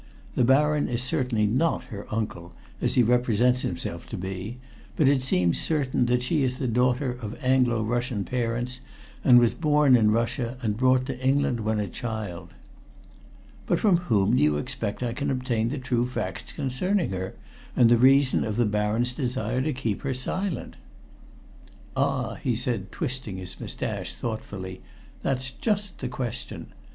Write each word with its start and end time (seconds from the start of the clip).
The 0.33 0.43
baron 0.43 0.87
is 0.87 1.03
certainly 1.03 1.45
not 1.45 1.83
her 1.93 2.07
uncle, 2.09 2.53
as 2.81 2.95
he 2.95 3.03
represents 3.03 3.61
himself 3.61 4.07
to 4.09 4.17
be, 4.17 4.57
but 4.95 5.07
it 5.07 5.21
seems 5.21 5.61
certain 5.61 6.07
that 6.07 6.23
she 6.23 6.41
is 6.41 6.57
the 6.57 6.67
daughter 6.67 7.11
of 7.11 7.37
Anglo 7.43 7.83
Russian 7.83 8.23
parents, 8.23 8.81
and 9.23 9.37
was 9.37 9.53
born 9.53 9.95
in 9.95 10.09
Russia 10.09 10.57
and 10.63 10.75
brought 10.75 11.05
to 11.05 11.23
England 11.23 11.59
when 11.59 11.79
a 11.79 11.87
child." 11.87 12.49
"But 13.67 13.79
from 13.79 13.97
whom 13.97 14.35
do 14.37 14.41
you 14.41 14.57
expect 14.57 15.03
I 15.03 15.13
can 15.13 15.29
obtain 15.29 15.69
the 15.69 15.77
true 15.77 16.07
facts 16.07 16.51
concerning 16.51 17.11
her, 17.11 17.35
and 17.75 17.87
the 17.87 17.97
reason 17.99 18.43
of 18.43 18.55
the 18.57 18.65
baron's 18.65 19.13
desire 19.13 19.61
to 19.61 19.71
keep 19.71 20.01
her 20.01 20.15
silent?" 20.15 20.77
"Ah!" 21.95 22.33
he 22.41 22.55
said, 22.55 22.91
twisting 22.91 23.37
his 23.37 23.61
mustache 23.61 24.15
thoughtfully. 24.15 24.81
"That's 25.21 25.51
just 25.51 25.99
the 25.99 26.07
question. 26.09 26.73